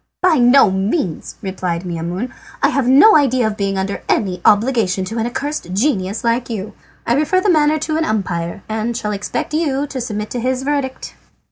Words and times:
"By 0.23 0.37
no 0.39 0.71
means," 0.71 1.35
replied 1.43 1.83
Maimoune. 1.85 2.33
"I 2.63 2.69
have 2.69 2.87
no 2.87 3.15
idea 3.15 3.45
of 3.45 3.55
being 3.55 3.77
under 3.77 4.01
any 4.09 4.41
obligation 4.43 5.05
to 5.05 5.19
an 5.19 5.27
accursed 5.27 5.73
genius 5.73 6.23
like 6.23 6.49
you. 6.49 6.73
I 7.05 7.13
refer 7.13 7.39
the 7.39 7.51
matter 7.51 7.77
to 7.77 7.97
an 7.97 8.05
umpire, 8.05 8.63
and 8.67 8.97
shall 8.97 9.11
expect 9.11 9.53
you 9.53 9.85
to 9.85 10.01
submit 10.01 10.31
to 10.31 10.39
his 10.39 10.63
verdict." 10.63 11.13